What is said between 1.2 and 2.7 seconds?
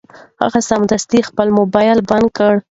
خپل مبایل بند کړ.